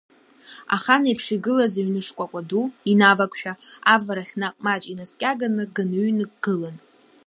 [0.75, 3.53] Ахан еиԥш игылаз аҩны шкәакәа ду инавакшәа,
[3.93, 6.75] аварахь наҟ маҷк инаскьаганы, ганыҩнык гылан.